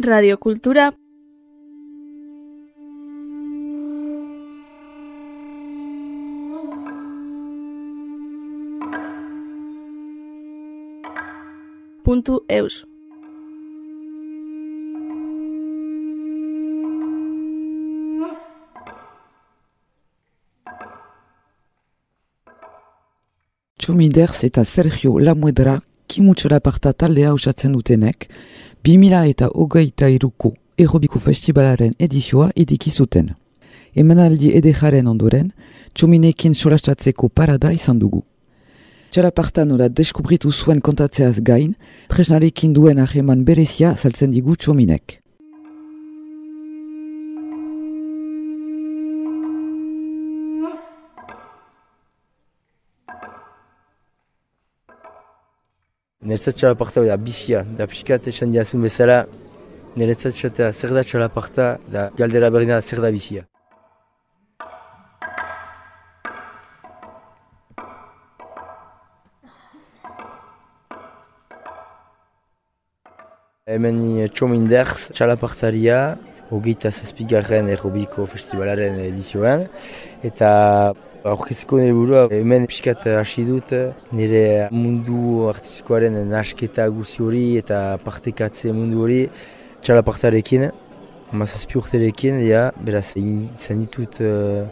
radiokultura 0.00 0.92
puntu 12.08 12.40
eus. 12.48 12.86
Txomiders 23.78 24.44
eta 24.44 24.64
Sergio 24.64 25.18
Lamuedra 25.18 25.78
kimutxora 26.08 26.60
parta 26.60 26.92
taldea 26.92 27.32
osatzen 27.34 27.72
dutenek, 27.76 28.28
2000 28.84 29.28
eta 29.28 29.50
hogeita 29.54 30.08
iruko 30.08 30.54
Erobiko 30.78 31.20
Festivalaren 31.20 31.92
edizioa 31.98 32.50
ediki 32.56 32.90
zuten. 32.90 33.32
Emanaldi 33.98 34.52
edejaren 34.56 35.08
ondoren, 35.10 35.52
txominekin 35.94 36.54
solastatzeko 36.54 37.28
parada 37.28 37.72
izan 37.74 37.98
dugu. 37.98 38.22
Txalaparta 39.10 39.64
nola 39.64 39.88
deskubritu 39.88 40.52
zuen 40.52 40.80
kontatzeaz 40.84 41.40
gain, 41.40 41.72
tresnarekin 42.12 42.74
duen 42.76 43.00
aheman 43.02 43.44
berezia 43.44 43.94
saltzen 43.96 44.30
digu 44.30 44.56
txominek. 44.56 45.18
Niretzat 56.18 56.56
txalaparta 56.58 57.04
da 57.06 57.14
bizia, 57.14 57.60
da 57.78 57.86
pixkat 57.86 58.24
esan 58.26 58.50
diazun 58.50 58.82
bezala, 58.82 59.20
niretzat 59.94 60.34
esatea 60.34 60.72
zer 60.72 60.90
da 60.96 61.04
txalaparta, 61.06 61.66
da 61.94 62.08
galdera 62.18 62.48
berdina 62.50 62.80
zer 62.82 62.98
da 63.04 63.12
bizia. 63.14 63.44
Hemen 73.70 74.00
ni 74.02 74.26
txomin 74.34 74.66
derz 74.66 75.12
txalapartaria, 75.14 76.00
hogeita 76.50 76.90
zazpigarren 76.90 77.70
errobiko 77.70 78.26
festivalaren 78.26 78.98
edizioan, 79.06 79.68
eta 80.26 80.50
aurkeziko 81.24 81.78
nire 81.80 81.94
burua 81.94 82.26
hemen 82.30 82.66
pixkat 82.70 83.06
hasi 83.18 83.44
dut 83.48 83.72
nire 84.12 84.68
mundu 84.70 85.48
artistikoaren 85.50 86.18
nasketa 86.30 86.88
guzi 86.88 87.22
hori 87.22 87.46
eta 87.62 87.98
partekatze 88.04 88.72
mundu 88.72 89.02
hori 89.06 89.22
txalapartarekin, 89.82 90.68
mazazpi 91.32 91.78
urterekin, 91.80 92.42
ja, 92.46 92.68
beraz 92.84 93.12
izan 93.16 93.84
ditut 93.84 94.20
uh, 94.24 94.66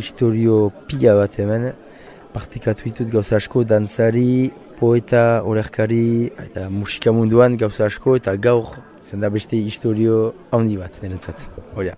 historio 0.00 0.70
pila 0.90 1.16
bat 1.20 1.36
hemen, 1.40 1.70
partekatu 2.34 2.88
ditut 2.88 3.12
gauza 3.12 3.38
asko, 3.40 3.64
dantzari, 3.64 4.52
poeta, 4.80 5.42
olerkari, 5.48 6.32
eta 6.48 6.68
musika 6.72 7.14
munduan 7.16 7.56
gauza 7.60 7.88
asko, 7.90 8.16
eta 8.20 8.36
gaur 8.36 8.74
zen 9.02 9.22
da 9.24 9.32
beste 9.32 9.56
historio 9.56 10.34
handi 10.52 10.80
bat 10.80 11.00
nirentzat. 11.02 11.48
Horia. 11.76 11.96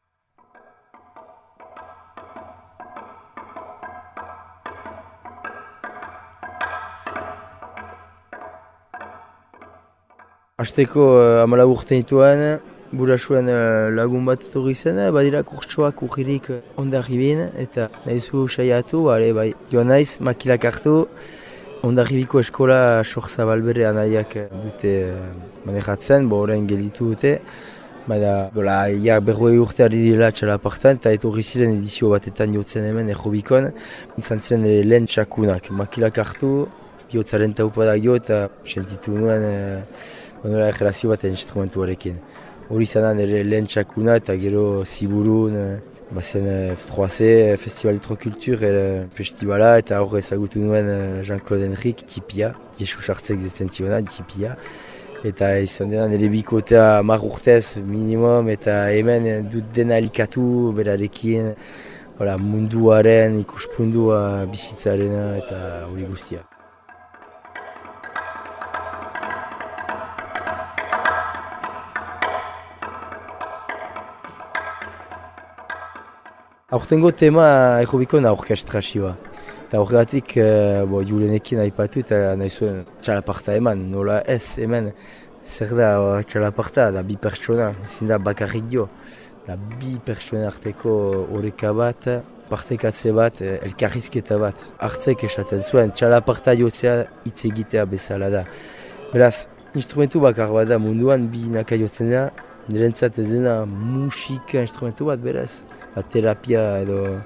Azteko 10.59 11.03
uh, 11.15 11.43
amala 11.45 11.69
urte 11.71 11.95
nituen, 11.95 12.41
burasuen 12.91 13.47
uh, 13.47 13.93
lagun 13.95 14.25
bat 14.27 14.43
etorri 14.43 14.73
zen, 14.75 14.97
badira 15.15 15.45
kurtsoak 15.47 16.03
urririk 16.03 16.49
uh, 16.51 16.57
ondarribin, 16.83 17.45
eta 17.63 17.85
nahizu 18.09 18.49
saiatu, 18.51 19.05
bale, 19.07 19.29
bai, 19.37 19.53
joan 19.71 19.93
naiz, 19.93 20.17
makilak 20.19 20.67
hartu, 20.67 20.97
ondarribiko 21.87 22.43
eskola 22.43 22.81
sorza 23.05 23.47
balbere 23.47 23.87
anaiak 23.87 24.35
dute 24.65 24.97
uh, 25.13 25.31
manejatzen, 25.69 26.27
bo 26.27 26.43
orain 26.49 26.67
gelitu 26.67 27.13
dute, 27.13 27.37
Baina, 28.09 28.49
bola, 28.51 28.81
ja, 29.05 29.21
berroi 29.21 29.59
urte 29.63 29.85
ari 29.85 29.99
dira 30.09 30.33
txalapartan, 30.35 30.99
eta 30.99 31.15
etorri 31.15 31.47
ziren 31.47 31.77
edizio 31.77 32.11
batetan 32.11 32.55
jotzen 32.57 32.89
hemen 32.89 33.15
errobikon, 33.15 33.71
izan 34.19 34.41
ziren 34.43 34.67
ere 34.67 34.83
lehen 34.83 35.07
txakunak, 35.07 35.71
makilak 35.85 36.19
hartu, 36.25 36.55
bihotzaren 37.13 37.55
taupadak 37.57 38.01
jo, 38.03 38.17
eta 38.19 38.49
sentitu 38.67 39.15
nuen, 39.21 39.45
onora 40.45 40.69
egerazio 40.73 41.11
bat 41.11 41.25
instrumentuarekin. 41.29 42.19
Hori 42.69 42.85
izan 42.85 43.07
da 43.07 43.15
nire 43.17 43.43
lehen 43.47 43.67
txakuna 43.67 44.19
eta 44.21 44.37
gero 44.41 44.85
ziburun, 44.85 45.57
bazen 46.11 46.47
F3C, 46.75 47.57
Festival 47.61 47.97
Electrocultur 47.97 48.63
festivala 49.17 49.75
eta 49.81 50.01
hor 50.01 50.19
ezagutu 50.19 50.61
nuen 50.61 50.89
Jean-Claude 51.23 51.69
Henrik, 51.69 52.05
tipia, 52.09 52.55
jesu 52.79 53.03
sartzek 53.03 53.41
zetzen 53.41 53.69
ziona, 53.69 54.01
tipia. 54.03 54.57
Eta 55.27 55.57
izan 55.59 55.91
dena 55.91 56.07
nire 56.09 56.29
bikotea 56.31 57.03
mar 57.03 57.25
urtez 57.27 57.81
minimum 57.83 58.49
eta 58.55 58.85
hemen 58.95 59.49
dut 59.51 59.73
dena 59.75 59.99
elikatu 59.99 60.73
berarekin 60.77 61.55
Hola, 62.19 62.33
munduaren 62.35 63.37
ikuspundua 63.39 64.21
bizitzarena 64.51 65.25
eta 65.39 65.59
hori 65.87 66.03
guztia. 66.11 66.43
Aurtengo 76.71 77.11
tema 77.13 77.81
errobiko 77.81 78.19
na 78.21 78.29
orkestrazioa. 78.37 79.15
Eta 79.63 79.79
horregatik, 79.81 80.35
uh, 80.37 80.83
bo, 80.85 80.99
julenekin 81.01 81.63
aipatu 81.63 82.03
eta 82.03 82.35
nahi 82.37 82.53
zuen 82.53 82.83
txalaparta 83.01 83.55
eman, 83.57 83.87
nola 83.89 84.19
ez 84.29 84.59
hemen. 84.61 84.91
Zer 85.41 85.73
da 85.79 85.87
uh, 85.97 86.19
txalaparta, 86.29 86.91
da 86.93 87.01
bi 87.09 87.17
pertsona, 87.17 87.71
ezin 87.87 88.13
da 88.13 88.19
bakarrik 88.21 88.67
jo. 88.75 88.85
Da 89.47 89.57
bi 89.57 89.95
pertsona 90.05 90.45
arteko 90.51 90.93
horreka 91.39 91.73
bat, 91.73 92.05
partekatze 92.53 93.15
bat, 93.17 93.41
elkarrizketa 93.47 94.37
bat. 94.45 94.67
Artzek 94.91 95.25
esaten 95.25 95.65
zuen, 95.65 95.95
txalaparta 95.97 96.53
jotzea 96.61 96.99
hitz 97.25 97.39
egitea 97.49 97.87
bezala 97.89 98.29
da. 98.37 98.45
Beraz, 99.15 99.47
instrumentu 99.73 100.21
bakar 100.21 100.53
bat 100.53 100.69
da 100.69 100.77
munduan 100.77 101.31
bi 101.33 101.49
naka 101.49 101.81
jotzen 101.81 102.13
da, 102.13 102.29
nirentzat 102.69 103.19
ez 103.25 103.31
dena 103.33 103.63
musika 103.65 104.61
instrumentu 104.61 105.09
bat 105.09 105.25
beraz. 105.25 105.63
Ba, 105.99 106.05
terapia 106.07 106.61
edo 106.79 107.19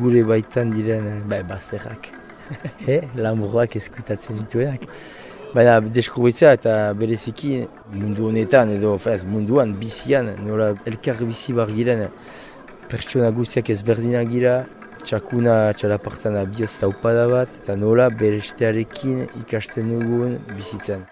gure 0.00 0.22
baitan 0.24 0.70
diren 0.72 1.26
ba, 1.28 1.42
bazterrak. 1.44 2.06
He, 2.86 3.02
lamurroak 3.20 3.76
eskutatzen 3.76 4.38
dituenak. 4.40 4.86
Baina 5.52 5.74
deskubritzea 5.98 6.54
eta 6.56 6.76
bereziki 6.96 7.66
mundu 7.92 8.30
honetan 8.30 8.72
edo 8.78 8.94
fez, 8.96 9.26
munduan 9.28 9.76
bizian 9.82 10.32
nola 10.46 10.70
elkar 10.88 11.20
bizi 11.28 11.52
bar 11.58 11.68
giren 11.76 12.06
pertsona 12.88 13.28
guztiak 13.36 13.68
ezberdinak 13.76 14.32
gira 14.32 14.54
txakuna 15.04 15.58
txalapartana 15.76 16.46
bioz 16.48 16.72
taupada 16.80 17.28
bat 17.28 17.60
eta 17.60 17.76
nola 17.76 18.08
berestearekin 18.08 19.26
ikasten 19.44 19.92
dugun 19.92 20.38
bizitzen. 20.56 21.04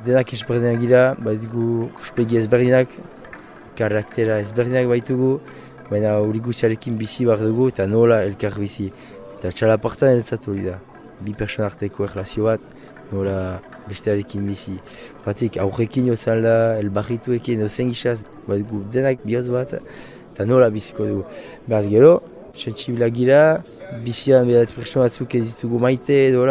Denak 0.00 0.30
ezberdinak 0.32 0.78
gira, 0.80 1.00
baitugu 1.20 1.90
kuspegi 1.92 2.38
ezberdinak, 2.40 2.94
karaktera 3.76 4.38
ezberdinak 4.40 4.86
baitugu, 4.88 5.34
baina 5.90 6.14
hori 6.22 6.40
guztiarekin 6.46 6.96
bizi 6.96 7.26
behar 7.28 7.42
dugu 7.44 7.66
eta 7.68 7.84
nola 7.90 8.22
elkar 8.24 8.56
bizi. 8.56 8.86
Eta 9.34 9.52
txalapartan 9.52 10.14
eretzatu 10.14 10.54
hori 10.54 10.64
da. 10.70 10.78
Bi 11.20 11.36
persona 11.36 11.68
arteko 11.68 12.08
erlazio 12.08 12.48
bat, 12.48 12.64
nola 13.12 13.60
bestearekin 13.90 14.48
bizi. 14.48 14.78
Horretik 15.20 15.60
aurrekin 15.66 16.08
jozan 16.08 16.40
da, 16.48 16.56
elbarrituekin, 16.80 17.68
ozen 17.68 17.92
gizaz, 17.92 18.22
baitugu 18.48 18.86
denak 18.96 19.20
bihotz 19.28 19.50
bat, 19.52 19.76
eta 20.32 20.48
nola 20.48 20.72
biziko 20.72 21.12
dugu. 21.12 21.26
Beraz 21.68 21.86
gero, 21.92 22.22
sentsibila 22.56 23.12
gira, 23.12 23.42
bizian 24.06 24.48
bedat 24.48 24.72
persona 24.72 25.10
batzuk 25.10 25.36
ez 25.36 25.50
ditugu 25.52 25.78
maite 25.82 26.24
edo 26.30 26.46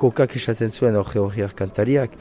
kokak 0.00 0.32
esaten 0.36 0.70
zuen 0.72 0.96
hori 0.96 1.20
hori 1.20 1.44
kantariak. 1.54 2.16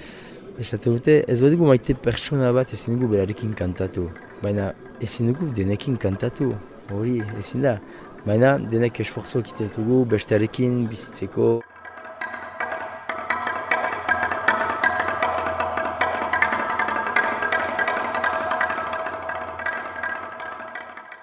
Esaten 0.60 0.98
dute, 0.98 1.14
ez 1.32 1.40
badugu 1.40 1.64
maite 1.70 1.94
pertsona 1.96 2.50
bat 2.52 2.74
ezin 2.76 2.98
dugu 2.98 3.14
berarekin 3.14 3.54
kantatu. 3.56 4.10
Baina 4.44 4.74
ezin 5.00 5.30
dugu 5.32 5.46
denekin 5.56 5.96
kantatu. 5.96 6.50
Hori, 6.92 7.22
ezin 7.40 7.64
da. 7.64 7.78
Baina 8.26 8.58
denek 8.60 9.00
esfortzu 9.00 9.40
egiten 9.40 9.70
dugu 9.78 10.02
bestearekin 10.12 10.82
bizitzeko. 10.92 11.48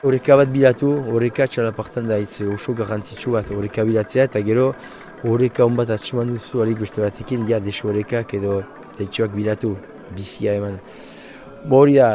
Horeka 0.06 0.40
bat 0.40 0.48
bilatu, 0.54 0.94
horeka 1.12 1.44
txalapartan 1.50 2.08
da 2.08 2.16
itz 2.24 2.40
oso 2.56 2.72
garrantzitsu 2.80 3.36
bat 3.36 3.52
horeka 3.52 3.84
bilatzea 3.84 4.30
eta 4.30 4.40
gero 4.48 4.70
horeka 5.28 5.68
honbat 5.68 5.92
atxeman 5.92 6.32
duzu 6.32 6.64
alik 6.64 6.80
beste 6.86 7.04
batekin, 7.04 7.44
ja 7.50 7.60
desu 7.60 7.90
horekak 7.92 8.32
edo 8.40 8.62
tetxoak 8.98 9.34
bilatu, 9.36 9.74
bizia 10.16 10.56
eman. 10.60 10.78
Hori 11.70 11.96
da, 11.98 12.10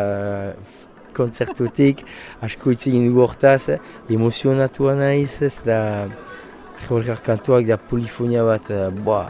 konzertutik, 1.18 2.06
asko 2.45 2.72
hitz 2.72 2.88
egin 2.92 3.10
dugu 3.10 3.25
hortaz, 3.25 3.78
emozionatua 4.10 4.95
naiz, 5.00 5.42
ez 5.44 5.57
da 5.66 5.81
horrekar 6.89 7.22
kantuak 7.25 7.68
da 7.68 7.78
polifonia 7.78 8.45
bat, 8.48 8.72
boa, 9.06 9.28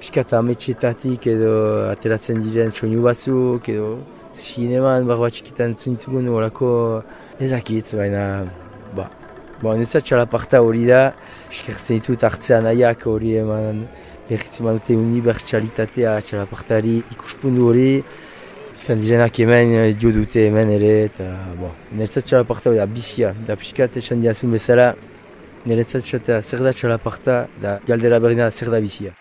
piskat 0.00 0.32
ametxetatik 0.36 1.28
edo 1.32 1.54
ateratzen 1.90 2.42
diren 2.44 2.72
soinu 2.76 3.02
batzuk 3.04 3.68
edo 3.72 3.94
zineman 4.34 5.06
barba 5.08 5.30
txikitan 5.32 5.76
zuntugun 5.78 6.28
horako 6.28 6.70
ezakit, 7.40 7.94
baina 7.96 8.24
ba, 8.96 9.10
ba, 9.64 9.74
netzat 9.80 10.06
txalaparta 10.06 10.60
hori 10.64 10.84
da, 10.88 11.14
eskertzen 11.50 11.98
ditut 12.00 12.26
hartzean 12.28 12.68
nahiak 12.68 13.06
hori 13.10 13.34
eman 13.40 13.86
lehitzen 14.28 14.68
dute 14.68 14.98
unibertsalitatea 14.98 16.18
txalapartari 16.28 17.00
ikuspundu 17.16 17.66
hori, 17.70 17.88
izan 18.74 19.02
direnak 19.02 19.40
hemen 19.40 19.74
dio 19.98 20.12
dute 20.12 20.46
hemen 20.48 20.70
ere, 20.76 20.94
eta 21.08 21.32
bo, 21.58 21.72
netzat 21.96 22.30
txalaparta 22.30 22.70
hori 22.70 22.82
da 22.82 22.86
bizia, 23.00 23.34
da 23.48 23.58
piskat 23.58 24.00
esan 24.02 24.22
diazun 24.24 24.54
bezala, 24.54 24.92
Niretzat 25.64 26.02
esatea 26.04 26.42
zer 26.44 26.60
da 26.60 26.74
txalaparta, 26.76 27.36
da 27.62 27.78
galdera 27.88 28.18
berdina 28.20 28.50
zer 28.52 28.68
da 28.74 28.84
bizia. 28.84 29.14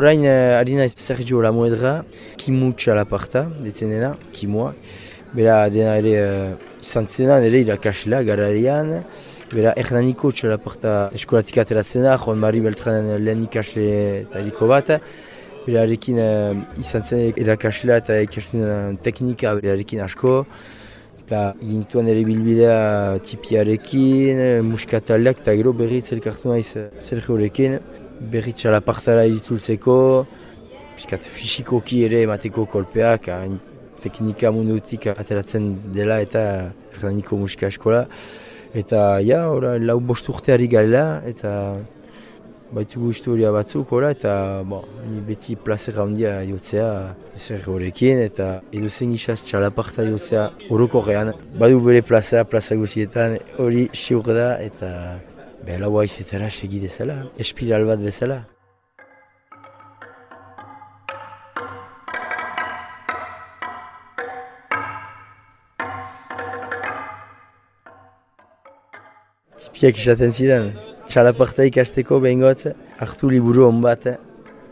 Orain 0.00 0.24
uh, 0.24 0.56
harina 0.56 0.86
Sergio 0.96 1.42
Lamuedra, 1.42 2.06
Kimu 2.40 2.70
Txalaparta, 2.72 3.42
detzen 3.60 3.90
dena, 3.92 4.14
Kimua. 4.32 4.70
Bera 5.34 5.58
dena 5.68 5.98
ere 6.00 6.14
uh, 6.22 6.54
izan 6.80 7.04
zena, 7.04 7.36
ere 7.44 7.60
irakaslea 7.66 8.22
gararian. 8.24 8.94
Bera 9.52 9.74
Ernaniko 9.76 10.32
Txalaparta 10.32 10.94
eskolatik 11.12 11.60
ateratzen 11.60 12.08
da, 12.08 12.16
Juan 12.16 12.40
Mari 12.40 12.64
Beltranen 12.64 13.12
lehen 13.26 13.44
ikasle 13.44 13.86
eta 14.22 14.40
eriko 14.40 14.72
bat. 14.72 14.96
Berarekin 15.68 16.24
uh, 16.24 16.56
izan 16.80 17.04
zen 17.04 17.36
irakaslea 17.44 18.00
eta 18.00 18.22
ikasten 18.24 18.96
teknika 19.04 19.52
berarekin 19.60 20.00
asko. 20.08 20.38
Eta 21.26 21.50
gintuan 21.60 22.08
ere 22.08 22.24
bilbidea 22.24 23.18
tipiarekin, 23.20 24.46
muskatalak 24.72 25.44
eta 25.44 25.60
gero 25.60 25.76
berriz 25.76 26.06
elkartu 26.16 26.56
naiz 26.56 26.70
Sergiorekin 27.04 27.82
berri 28.20 28.52
txalapartara 28.52 29.24
iritultzeko, 29.28 29.96
piskat 30.96 31.24
fisikoki 31.24 32.04
ere 32.04 32.24
emateko 32.26 32.66
kolpeak, 32.68 33.30
hain 33.32 33.58
teknika 34.00 34.50
mundutik 34.52 35.08
ateratzen 35.12 35.72
dela 35.94 36.20
eta 36.24 36.42
erdaniko 36.92 37.38
musika 37.40 37.68
eskola. 37.68 38.06
Eta 38.76 39.18
ja, 39.26 39.46
ora, 39.50 39.74
lau 39.82 39.98
bost 40.00 40.28
urteari 40.30 40.68
galela 40.70 41.22
eta 41.26 41.52
baitugu 42.70 43.10
historia 43.10 43.50
batzuk, 43.50 43.90
ora, 43.96 44.12
eta 44.14 44.62
bo, 44.68 44.84
ni 45.08 45.18
beti 45.26 45.56
plazer 45.58 45.98
handia 45.98 46.36
jotzea 46.46 46.90
zer 47.34 47.64
horrekin 47.66 48.20
eta 48.22 48.50
edo 48.70 48.90
zen 48.90 49.16
gizaz 49.16 49.40
txalaparta 49.42 50.06
jotzea 50.06 50.46
horoko 50.68 51.02
gehan. 51.08 51.32
Badu 51.58 51.80
bere 51.88 52.04
plaza, 52.06 52.44
plaza 52.44 52.78
guzietan 52.78 53.40
hori 53.58 53.88
siur 54.04 54.30
da 54.30 54.52
eta 54.62 54.92
Be, 55.60 55.76
lau 55.76 55.98
haizetara 56.00 56.48
segi 56.48 56.78
dezala, 56.80 57.18
espiral 57.36 57.82
bat 57.84 58.00
bezala. 58.00 58.38
Tipiak 69.60 70.00
izaten 70.00 70.32
zidan, 70.32 70.70
txalaparta 71.12 71.68
ikasteko 71.68 72.22
behingot, 72.24 72.64
hartu 73.02 73.28
liburu 73.28 73.66
hon 73.68 73.84
bat, 73.84 74.08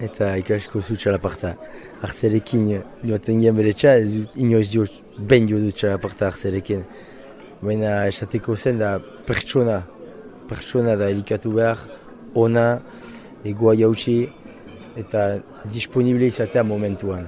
eta 0.00 0.30
ikasko 0.40 0.80
zu 0.80 0.96
txalaparta. 0.96 1.52
Artzerekin 2.00 2.70
joaten 3.04 3.44
gian 3.44 3.60
bere 3.60 3.76
txa, 3.76 3.98
ez 4.00 4.08
dut 4.16 4.40
inoiz 4.40 4.70
dio, 4.72 4.88
ben 5.18 5.52
jo 5.52 5.60
dut 5.60 5.76
txalaparta 5.76 6.30
artzerekin. 6.32 6.88
Baina 7.60 8.00
esateko 8.08 8.56
zen 8.56 8.80
da 8.80 8.96
pertsona, 9.28 9.82
pertsona 10.48 10.96
da 10.96 11.10
elikatu 11.12 11.52
behar, 11.56 11.78
ona, 12.34 12.80
egoa 13.44 13.74
jautsi 13.78 14.28
eta 14.98 15.38
disponible 15.72 16.26
izatea 16.26 16.64
momentuan. 16.66 17.26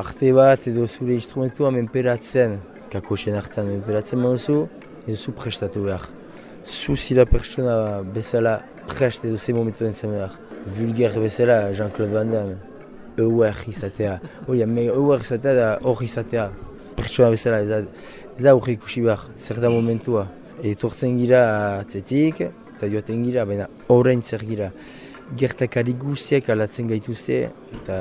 Arte 0.00 0.32
bat 0.36 0.66
edo 0.68 0.86
zure 0.86 1.16
instrumentua 1.16 1.70
menperatzen, 1.74 2.58
kakosen 2.92 3.36
hartan 3.36 3.66
menperatzen 3.66 4.20
zu 5.16 5.32
prestatu 5.32 5.84
behar. 5.84 6.08
Zu 6.64 6.96
zila 6.96 7.24
pertsona 7.24 8.02
bezala 8.02 8.62
prest 8.86 9.24
edo 9.24 9.36
ze 9.36 9.52
behar. 9.52 10.38
Vulgar 10.66 11.18
bezala 11.20 11.72
Jean-Claude 11.72 12.12
Van 12.12 12.30
Damme. 12.30 12.56
Euer 13.16 13.56
izatea. 13.66 14.20
Me 14.48 14.84
euer 14.86 15.20
izatea 15.20 15.54
da 15.54 15.78
hor 15.82 16.02
izatea. 16.02 16.50
Pertsona 16.96 17.30
bezala, 17.30 17.60
ez 17.60 18.46
hori. 18.46 20.39
Etortzen 20.60 21.16
gira 21.16 21.42
atzetik, 21.80 22.42
eta 22.76 22.88
joaten 22.92 23.24
gira, 23.24 23.46
baina 23.48 23.68
horrein 23.88 24.20
zer 24.20 24.44
gira. 24.44 24.70
Gertakari 25.40 25.94
guztiak 25.96 26.50
alatzen 26.52 26.90
gaituzte, 26.90 27.40
eta 27.80 27.98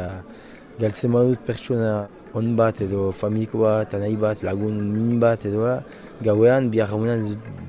galtzen 0.80 1.16
badut 1.16 1.44
pertsona 1.48 1.94
on 2.36 2.54
bat 2.60 2.82
edo 2.86 3.10
familiko 3.16 3.64
bat, 3.64 3.96
nahi 4.04 4.20
bat, 4.20 4.44
lagun 4.44 4.78
min 4.92 5.20
bat 5.24 5.46
edo 5.50 5.80
gauean, 6.26 6.70
bihar 6.70 6.92
haunan 6.92 7.24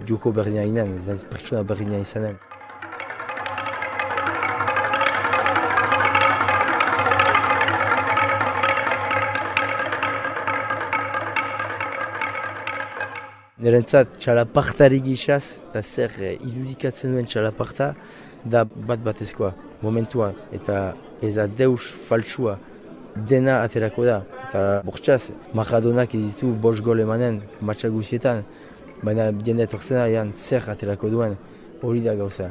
joko 0.08 0.32
berdina 0.32 0.66
inan, 0.66 0.96
ez 0.98 1.24
pertsona 1.30 1.62
berdina 1.62 2.02
izanen. 2.02 2.49
Nerentzat 13.60 14.14
txalapartari 14.16 15.02
gixaz, 15.04 15.58
eta 15.68 15.82
zer 15.84 16.14
eh, 16.24 16.30
irudikatzen 16.48 17.12
duen 17.12 17.26
txalaparta, 17.28 17.90
da 18.40 18.62
bat 18.64 19.02
batezkoa, 19.04 19.50
momentua, 19.82 20.30
eta 20.56 20.94
ez 21.20 21.34
da 21.36 21.44
deus 21.44 21.90
faltsua 22.06 22.56
dena 23.28 23.58
aterako 23.66 24.08
da. 24.08 24.16
Eta 24.46 24.64
bortxaz, 24.88 25.34
Maradonak 25.52 26.16
ez 26.16 26.22
ditu 26.30 26.54
bos 26.56 26.78
gol 26.80 27.04
emanen, 27.04 27.42
matxa 27.60 27.92
guzietan, 27.92 28.46
baina 29.04 29.28
jende 29.44 29.68
etortzen 29.68 30.00
da, 30.00 30.26
zer 30.32 30.72
aterako 30.72 31.12
duen, 31.12 31.36
hori 31.84 32.00
da 32.00 32.16
gauza. 32.16 32.48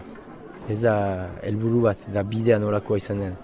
Ez 0.69 0.83
da 0.85 0.95
helburu 1.41 1.87
bat, 1.89 2.09
da 2.13 2.21
bidea 2.21 2.61
nolakoa 2.61 3.01
izan 3.01 3.25
den. 3.25 3.37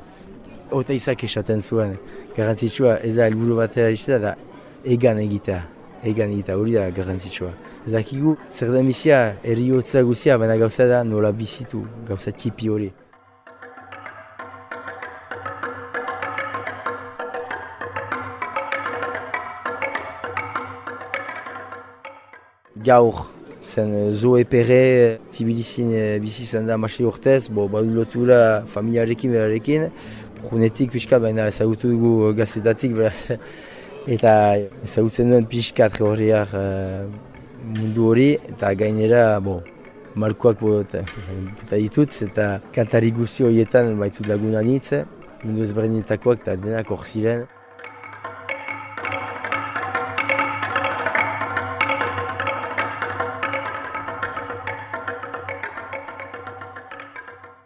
Ota 0.70 0.94
izak 0.94 1.26
esaten 1.26 1.66
zuen, 1.66 1.98
garantzitsua 2.38 3.00
ez 3.02 3.16
da 3.18 3.26
helburu 3.26 3.58
batera 3.66 3.90
izan 3.90 4.22
da, 4.22 4.38
egan 4.86 5.18
egitea 5.18 5.64
egan 6.04 6.32
eta 6.36 6.58
hori 6.58 6.76
da 6.76 6.90
garrantzitsua. 6.90 7.52
Zakigu, 7.88 8.36
zer 8.50 8.72
da 8.74 8.80
emizia, 8.80 9.36
erriotza 9.44 10.02
guzia, 10.04 10.38
baina 10.38 10.58
gauza 10.58 10.88
da 10.90 11.04
nola 11.04 11.32
bizitu, 11.32 11.86
gauza 12.08 12.32
txipi 12.32 12.70
hori. 12.70 12.92
Gaur, 22.86 23.26
zen 23.64 24.14
zo 24.14 24.36
epere, 24.38 25.20
zibilizin 25.32 25.90
bizi 26.22 26.46
zen 26.46 26.68
da 26.68 26.78
masi 26.78 27.06
urtez, 27.06 27.48
bo, 27.50 27.66
badu 27.72 27.96
lotura 27.96 28.64
familiarekin 28.70 29.34
berarekin, 29.34 29.90
Junetik 30.46 30.92
pixka, 30.94 31.18
baina 31.20 31.48
ezagutu 31.50 31.90
dugu 31.90 32.34
gazetatik, 32.38 32.94
beraz, 32.94 33.40
Eta 34.06 34.32
ezagutzen 34.86 35.32
duen 35.32 35.48
pixkat 35.50 35.96
horriak 35.98 36.52
uh, 36.54 37.08
mundu 37.74 38.04
hori 38.12 38.28
eta 38.52 38.70
gainera 38.78 39.40
bo, 39.42 39.56
markoak 40.14 40.60
eta 40.62 41.02
ditut 41.74 42.14
eta 42.28 42.60
kantari 42.76 43.10
guzti 43.10 43.48
horietan 43.48 43.98
baitu 43.98 44.22
laguna 44.30 44.62
nitz, 44.62 45.02
mundu 45.42 45.64
ezberdinetakoak 45.66 46.46
eta 46.46 46.54
denak 46.56 46.92
hor 46.94 47.02
ziren. 47.02 47.48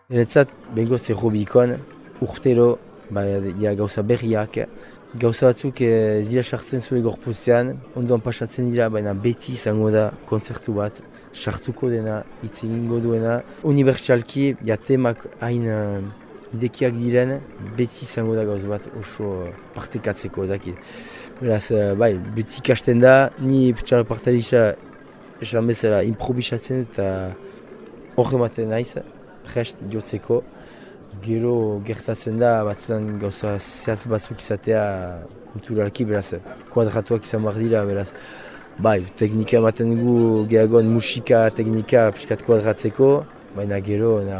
Eretzat, 0.10 0.48
bengoz 0.74 1.03
errobikon, 1.12 1.75
urtero, 2.24 2.77
ba, 3.12 3.27
gauza 3.75 4.01
berriak, 4.01 4.63
Gauza 5.18 5.48
batzuk 5.48 5.80
ez 5.82 6.28
dira 6.30 6.44
sartzen 6.46 6.84
zure 6.86 7.00
gorputzean, 7.01 7.72
ondoan 7.98 8.22
pasatzen 8.22 8.68
dira, 8.70 8.92
baina 8.94 9.16
beti 9.18 9.56
izango 9.56 9.89
da 9.89 10.04
kontzertu 10.30 10.75
bat, 10.75 11.00
sartuko 11.34 11.89
dena, 11.89 12.20
hitz 12.44 12.60
egingo 12.68 13.00
duena. 13.01 13.39
Unibertsalki, 13.66 14.51
ja 14.70 14.78
temak 14.78 15.24
hain 15.42 15.66
uh, 15.66 16.04
idekiak 16.54 16.94
diren, 16.94 17.39
beti 17.80 18.06
izango 18.06 18.36
da 18.38 18.46
gauz 18.46 18.62
bat 18.70 18.86
oso 19.01 19.32
uh, 19.48 19.50
partekatzeko 19.74 20.46
ezakit. 20.46 20.78
Beraz, 21.42 21.63
uh, 21.74 21.96
bai, 21.98 22.12
beti 22.38 22.62
ikasten 22.62 23.01
da, 23.01 23.16
ni 23.42 23.72
txala 23.82 24.06
partalisa 24.06 24.75
esan 25.42 25.74
bezala 25.74 26.04
improvisatzen 26.06 26.86
eta 26.86 27.10
hor 28.13 28.38
ematen 28.38 28.70
naiz, 28.75 28.94
prest 29.50 29.82
jotzeko. 29.89 30.44
Gero 31.24 31.82
gertatzen 31.86 32.38
da, 32.40 32.64
batzutan 32.64 33.08
gauza 33.20 33.58
zehatz 33.60 34.06
batzuk 34.08 34.40
izatea 34.40 34.84
kulturalki, 35.54 36.06
beraz, 36.08 36.38
kuadratuak 36.72 37.26
izan 37.28 37.44
behar 37.44 37.58
dira, 37.60 37.82
beraz. 37.90 38.12
Bai, 38.80 39.02
teknika 39.20 39.58
ematen 39.60 39.92
dugu 39.98 40.46
gehagoan 40.52 40.88
musika 40.94 41.42
teknika 41.56 42.06
piskat 42.16 42.46
kuadratzeko, 42.48 43.10
baina 43.58 43.82
gero, 43.84 44.14
na, 44.24 44.40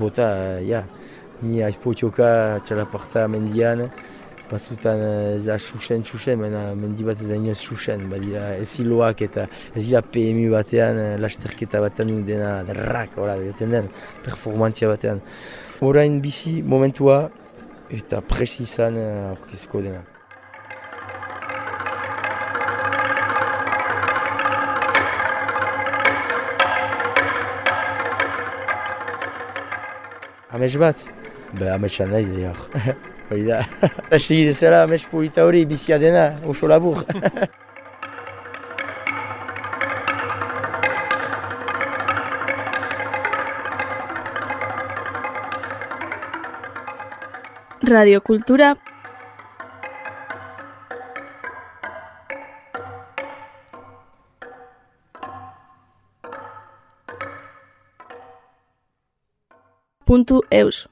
bota, 0.00 0.28
ja, 0.64 0.84
ni 1.42 1.60
aizpotioka 1.66 2.30
txalaparta 2.64 3.26
mendian, 3.28 3.88
batzutan 4.50 5.00
ez 5.34 5.44
da 5.46 5.58
susen, 5.58 6.04
susen, 6.04 6.40
baina 6.44 6.62
mendi 6.78 7.04
bat 7.06 7.20
ez 7.20 7.28
da 7.30 7.38
inoz 7.38 7.58
susen, 7.58 8.06
badira 8.10 8.54
ez 8.58 8.68
hiloak 8.80 9.22
eta 9.26 9.46
ez 9.74 9.84
dira 9.86 10.02
PMU 10.02 10.50
batean, 10.54 11.00
lasterketa 11.22 11.80
batean 11.84 12.12
dena 12.28 12.56
derrak, 12.68 13.16
ora, 13.18 13.36
den, 13.60 13.88
performantzia 14.24 14.90
batean. 14.92 15.22
Horain 15.80 16.20
bizi 16.22 16.60
momentua 16.62 17.28
eta 17.92 18.20
presi 18.24 18.64
izan 18.68 18.98
aurkezko 19.30 19.84
dena. 19.84 20.04
Ames 30.54 30.76
bat? 30.78 31.08
Be, 31.58 31.66
amesan 31.72 32.14
naiz 32.14 32.28
dira. 32.30 32.54
Hori 33.30 33.44
da. 33.46 33.64
Esi 34.16 34.44
dezela 34.44 34.82
ames 34.84 35.06
polita 35.10 35.44
hori 35.44 35.64
bizia 35.66 35.98
dena, 35.98 36.40
oso 36.46 36.66
labur. 36.68 37.04
Radiokultura 47.84 48.76
puntu 60.04 60.40
eus 60.50 60.88